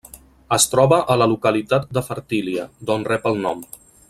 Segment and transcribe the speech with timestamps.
[0.55, 3.67] Es troba a la localitat de Fertília, d'on rep el nom.